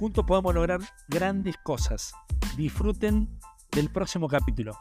Juntos 0.00 0.24
podemos 0.24 0.54
lograr 0.54 0.80
grandes 1.08 1.56
cosas. 1.62 2.14
Disfruten 2.56 3.28
del 3.70 3.90
próximo 3.90 4.28
capítulo. 4.28 4.72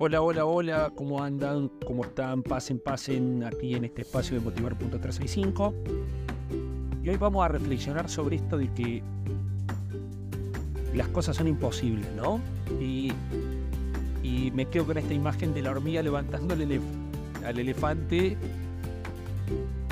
Hola, 0.00 0.22
hola, 0.22 0.44
hola, 0.44 0.92
¿cómo 0.96 1.22
andan? 1.22 1.68
¿Cómo 1.86 2.02
están? 2.02 2.42
Pasen, 2.42 2.80
pasen 2.80 3.44
aquí 3.44 3.76
en 3.76 3.84
este 3.84 4.02
espacio 4.02 4.36
de 4.36 4.44
Motivar.365. 4.44 5.72
Y 7.04 7.10
hoy 7.10 7.16
vamos 7.16 7.44
a 7.44 7.48
reflexionar 7.48 8.10
sobre 8.10 8.34
esto 8.34 8.58
de 8.58 8.74
que 8.74 9.04
las 10.94 11.06
cosas 11.10 11.36
son 11.36 11.46
imposibles, 11.46 12.10
¿no? 12.16 12.40
Y, 12.80 13.12
y 14.28 14.50
me 14.50 14.66
quedo 14.66 14.86
con 14.86 14.98
esta 14.98 15.14
imagen 15.14 15.54
de 15.54 15.62
la 15.62 15.70
hormiga 15.70 16.02
levantando 16.02 16.54
al 16.54 17.58
elefante 17.58 18.36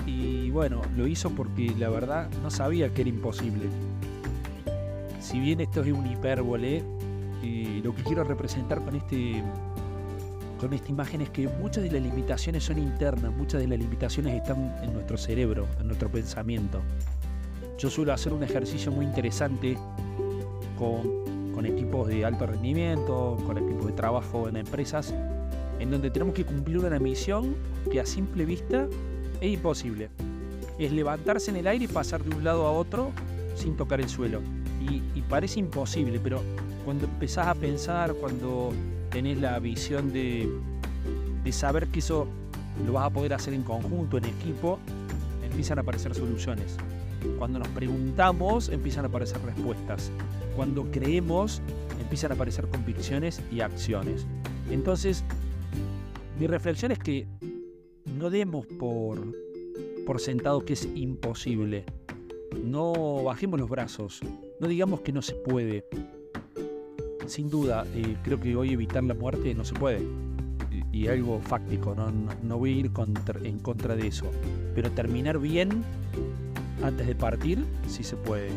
y 0.07 0.51
bueno, 0.51 0.83
lo 0.97 1.07
hizo 1.07 1.31
porque 1.31 1.73
la 1.79 1.89
verdad 1.89 2.29
no 2.43 2.51
sabía 2.51 2.93
que 2.93 3.01
era 3.01 3.11
imposible. 3.11 3.67
Si 5.21 5.41
bien 5.41 5.61
esto 5.61 5.83
es 5.83 5.93
un 5.93 6.07
hipérbole, 6.07 6.83
eh, 7.43 7.81
lo 7.83 7.95
que 7.95 8.03
quiero 8.03 8.25
representar 8.25 8.83
con 8.85 8.95
este 8.97 9.43
con 10.61 10.73
esta 10.73 10.91
imagen 10.91 11.21
es 11.21 11.29
que 11.31 11.49
muchas 11.49 11.85
de 11.85 11.91
las 11.91 12.01
limitaciones 12.01 12.65
son 12.65 12.79
internas, 12.79 13.31
muchas 13.37 13.61
de 13.61 13.69
las 13.69 13.79
limitaciones 13.79 14.35
están 14.35 14.75
en 14.83 14.93
nuestro 14.95 15.19
cerebro, 15.19 15.67
en 15.81 15.87
nuestro 15.87 16.11
pensamiento. 16.11 16.81
Yo 17.79 17.91
suelo 17.91 18.15
hacer 18.15 18.33
un 18.33 18.43
ejercicio 18.43 18.91
muy 18.91 19.05
interesante 19.05 19.77
con, 20.79 21.26
con 21.57 21.65
equipos 21.65 22.07
de 22.07 22.23
alto 22.23 22.47
rendimiento, 22.47 23.39
con 23.47 23.57
equipos 23.57 23.87
de 23.87 23.93
trabajo 23.95 24.47
en 24.47 24.59
empresas, 24.59 25.15
en 25.81 25.91
donde 25.91 26.11
tenemos 26.11 26.35
que 26.35 26.45
cumplir 26.45 26.77
una 26.77 26.99
misión 26.99 27.57
que 27.91 27.99
a 27.99 28.05
simple 28.05 28.45
vista 28.45 28.87
es 29.41 29.55
imposible. 29.55 30.11
Es 30.79 30.93
levantarse 30.93 31.51
en 31.51 31.57
el 31.57 31.67
aire 31.67 31.87
y 31.87 31.89
pasar 31.89 32.23
de 32.23 32.37
un 32.37 32.45
lado 32.45 32.67
a 32.67 32.73
otro 32.73 33.11
sin 33.55 33.75
tocar 33.75 34.03
el 34.03 34.09
suelo. 34.11 34.43
Y, 34.83 35.23
parece 35.23 35.59
imposible, 35.59 36.21
pero 36.23 36.43
cuando 36.85 37.07
empezás 37.07 37.49
a 37.49 37.55
pensar, 37.55 38.13
cuando 38.15 38.73
tenés 39.11 39.41
la 39.41 39.59
visión 39.59 40.13
de, 40.13 40.49
de 41.43 41.53
saber 41.53 41.89
que 41.89 41.99
eso 42.01 42.29
lo 42.87 42.93
vas 42.93 43.07
a 43.07 43.11
poder 43.11 43.33
hacer 43.33 43.55
en 43.55 43.63
conjunto, 43.63 44.19
en 44.19 44.27
equipo, 44.27 44.79
empiezan 45.47 45.79
a 45.79 45.83
aparecer 45.83 46.15
soluciones. 46.15 46.77
Cuando 47.39 47.59
nos 47.59 47.69
preguntamos, 47.69 48.69
empiezan 48.69 49.05
a 49.05 49.09
aparecer 49.09 49.41
respuestas. 49.43 50.11
Cuando 50.55 50.91
creemos, 50.91 51.61
empiezan 52.01 52.33
a 52.33 52.35
aparecer 52.35 52.67
convicciones 52.69 53.43
y 53.51 53.61
acciones. 53.61 54.27
Entonces, 54.71 55.25
mi 56.39 56.47
reflexión 56.47 56.93
es 56.93 56.99
que 56.99 57.27
no 58.19 58.31
demos 58.31 58.67
por, 58.67 59.35
por 60.07 60.21
sentado 60.21 60.65
que 60.65 60.75
es 60.75 60.89
imposible. 60.95 61.85
No 62.65 63.25
bajemos 63.25 63.61
los 63.61 63.69
brazos. 63.69 64.21
No 64.61 64.69
digamos 64.69 65.01
que 65.01 65.13
no 65.13 65.23
se 65.23 65.35
puede. 65.35 65.85
Sin 67.27 67.51
duda, 67.51 67.85
eh, 67.95 68.17
creo 68.23 68.41
que 68.41 68.55
hoy 68.55 68.73
evitar 68.73 69.03
la 69.03 69.15
muerte 69.15 69.55
no 69.55 69.65
se 69.65 69.75
puede. 69.75 70.01
Y, 70.97 71.09
algo 71.09 71.41
fáctico, 71.41 71.95
no, 72.43 72.59
voy 72.59 72.73
a 72.73 72.77
ir 72.77 72.91
en 73.45 73.59
contra 73.59 73.97
de 73.97 74.07
eso. 74.07 74.31
Pero 74.75 74.91
terminar 74.93 75.39
bien 75.39 75.85
antes 76.83 77.07
de 77.07 77.15
partir, 77.15 77.65
sí 77.87 78.03
se 78.03 78.17
puede. 78.17 78.49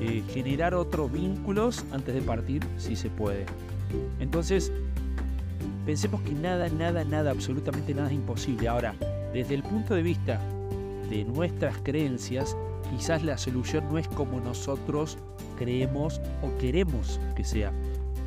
Eh, 0.00 0.22
generar 0.32 0.74
otros 0.74 1.12
vínculos 1.12 1.84
antes 1.92 2.14
de 2.14 2.22
partir, 2.22 2.62
sí 2.78 2.96
se 2.96 3.10
puede. 3.10 3.46
Entonces, 4.20 4.72
Pensemos 5.84 6.20
que 6.22 6.32
nada, 6.32 6.68
nada, 6.68 7.02
nada, 7.02 7.32
absolutamente 7.32 7.92
nada 7.92 8.08
es 8.08 8.14
imposible. 8.14 8.68
Ahora, 8.68 8.94
desde 9.32 9.54
el 9.54 9.64
punto 9.64 9.94
de 9.94 10.02
vista 10.02 10.40
de 11.10 11.24
nuestras 11.24 11.76
creencias, 11.78 12.56
quizás 12.90 13.24
la 13.24 13.36
solución 13.36 13.84
no 13.90 13.98
es 13.98 14.06
como 14.06 14.38
nosotros 14.38 15.18
creemos 15.58 16.20
o 16.40 16.56
queremos 16.58 17.18
que 17.34 17.42
sea, 17.42 17.72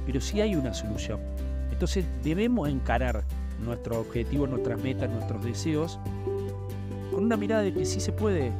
pero 0.05 0.19
sí 0.19 0.41
hay 0.41 0.55
una 0.55 0.73
solución. 0.73 1.21
Entonces 1.71 2.05
debemos 2.25 2.67
encarar 2.67 3.23
nuestro 3.63 3.99
objetivo, 3.99 4.47
nuestras 4.47 4.81
metas, 4.81 5.09
nuestros 5.09 5.43
deseos 5.43 5.99
con 7.15 7.23
una 7.23 7.37
mirada 7.37 7.61
de 7.61 7.73
que 7.73 7.85
sí 7.85 8.01
se 8.01 8.11
puede, 8.11 8.51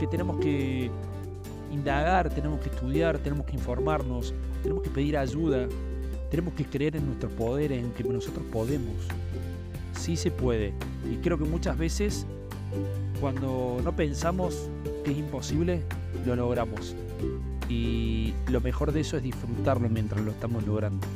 que 0.00 0.08
tenemos 0.08 0.38
que 0.38 0.90
indagar, 1.72 2.30
tenemos 2.30 2.58
que 2.60 2.68
estudiar, 2.68 3.18
tenemos 3.18 3.46
que 3.46 3.52
informarnos, 3.52 4.34
tenemos 4.62 4.82
que 4.82 4.90
pedir 4.90 5.16
ayuda, 5.16 5.68
tenemos 6.28 6.54
que 6.54 6.64
creer 6.64 6.96
en 6.96 7.06
nuestro 7.06 7.28
poder, 7.30 7.70
en 7.70 7.92
que 7.92 8.02
nosotros 8.02 8.44
podemos. 8.52 8.92
Sí 9.96 10.16
se 10.16 10.32
puede. 10.32 10.72
Y 11.10 11.16
creo 11.18 11.38
que 11.38 11.44
muchas 11.44 11.78
veces 11.78 12.26
cuando 13.20 13.80
no 13.84 13.94
pensamos 13.94 14.68
que 15.04 15.12
es 15.12 15.18
imposible, 15.18 15.82
lo 16.26 16.34
logramos. 16.34 16.96
Y 17.68 18.34
lo 18.50 18.60
mejor 18.60 18.90
de 18.90 19.00
eso 19.00 19.16
es 19.16 19.22
disfrutarlo 19.22 19.88
mientras 19.88 20.20
lo 20.22 20.32
estamos 20.32 20.66
logrando. 20.66 21.06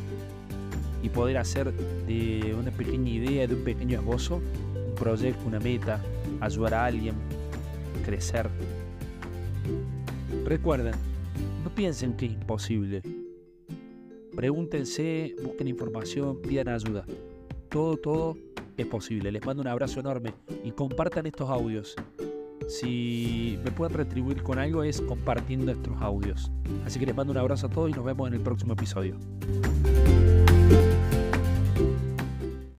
Y 1.03 1.09
poder 1.09 1.39
hacer 1.39 1.73
de 1.73 2.55
una 2.59 2.71
pequeña 2.71 3.11
idea, 3.11 3.47
de 3.47 3.55
un 3.55 3.65
pequeño 3.65 3.99
esbozo, 3.99 4.37
un 4.37 4.95
proyecto, 4.95 5.47
una 5.47 5.61
meta, 5.61 6.03
ayudar 6.41 6.75
a 6.75 6.85
alguien, 6.87 7.15
crecer. 8.05 8.49
Recuerden, 10.45 10.95
no 11.65 11.71
piensen 11.75 12.15
que 12.15 12.27
es 12.27 12.33
imposible 12.33 13.03
Pregúntense, 14.35 15.35
busquen 15.43 15.69
información, 15.69 16.41
pidan 16.41 16.69
ayuda. 16.69 17.05
Todo, 17.69 17.97
todo 17.97 18.37
es 18.77 18.87
posible. 18.87 19.31
Les 19.33 19.45
mando 19.45 19.61
un 19.61 19.69
abrazo 19.69 20.01
enorme 20.01 20.33
y 20.65 20.71
compartan 20.71 21.27
estos 21.27 21.51
audios. 21.51 21.97
Si 22.69 23.59
me 23.65 23.71
pueden 23.71 23.95
retribuir 23.95 24.43
con 24.43 24.59
algo 24.59 24.83
es 24.83 25.01
compartiendo 25.01 25.73
estos 25.73 26.01
audios. 26.01 26.51
Así 26.87 26.99
que 26.99 27.07
les 27.07 27.15
mando 27.15 27.33
un 27.33 27.39
abrazo 27.39 27.67
a 27.67 27.71
todos 27.71 27.91
y 27.91 27.93
nos 27.93 28.05
vemos 28.05 28.29
en 28.29 28.35
el 28.35 28.41
próximo 28.41 28.75
episodio. 28.75 29.17
thank 30.71 30.95
you 30.95 31.00